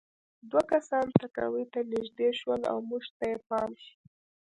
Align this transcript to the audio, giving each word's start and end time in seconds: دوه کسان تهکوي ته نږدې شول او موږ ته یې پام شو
دوه 0.49 0.63
کسان 0.71 1.05
تهکوي 1.19 1.63
ته 1.73 1.79
نږدې 1.93 2.29
شول 2.39 2.61
او 2.71 2.77
موږ 2.89 3.03
ته 3.17 3.25
یې 3.31 3.37
پام 3.47 3.71
شو 3.83 3.93